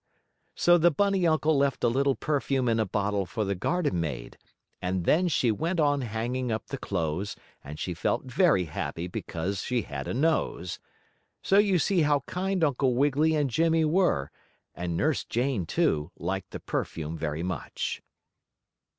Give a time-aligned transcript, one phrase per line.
[0.55, 4.35] So the bunny uncle left a little perfume in a bottle for the garden maid,
[4.81, 9.61] and then she went on hanging up the clothes, and she felt very happy because
[9.61, 10.79] she had a nose.
[11.43, 14.31] So you see how kind Uncle Wiggily and Jimmie were,
[14.73, 18.01] and Nurse Jane, too, liked the perfume very much.